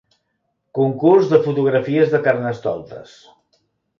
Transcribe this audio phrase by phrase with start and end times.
[0.77, 3.13] Concurs de fotografies de Carnestoltes.